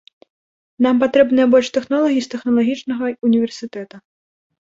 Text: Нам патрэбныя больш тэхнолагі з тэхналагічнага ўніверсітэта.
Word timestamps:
Нам 0.85 0.95
патрэбныя 1.03 1.47
больш 1.53 1.67
тэхнолагі 1.75 2.21
з 2.27 2.31
тэхналагічнага 2.33 3.03
ўніверсітэта. 3.29 3.95